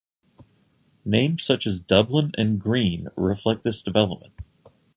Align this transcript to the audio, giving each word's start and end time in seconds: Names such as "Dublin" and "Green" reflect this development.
Names 1.05 1.43
such 1.43 1.67
as 1.67 1.79
"Dublin" 1.79 2.31
and 2.35 2.59
"Green" 2.59 3.09
reflect 3.15 3.63
this 3.63 3.83
development. 3.83 4.33